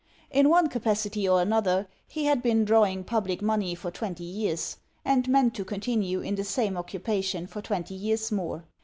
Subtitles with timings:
[0.31, 5.27] In one capacity or another, he had been drawing public money for twenty years; and
[5.29, 8.65] meant to continue in the same occupation for twenty years more.